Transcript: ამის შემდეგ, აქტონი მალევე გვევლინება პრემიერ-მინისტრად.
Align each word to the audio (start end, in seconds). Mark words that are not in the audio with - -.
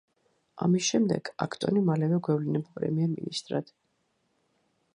ამის 0.67 0.85
შემდეგ, 0.93 1.29
აქტონი 1.45 1.83
მალევე 1.89 2.19
გვევლინება 2.29 2.73
პრემიერ-მინისტრად. 2.79 3.73